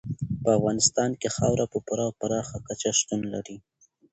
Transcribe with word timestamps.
په 0.43 0.49
افغانستان 0.57 1.09
کې 1.19 1.27
خاوره 1.37 1.65
په 1.71 1.77
پوره 1.85 2.03
او 2.07 2.13
پراخه 2.19 2.57
کچه 2.67 2.89
شتون 2.99 3.21
لري. 3.33 3.57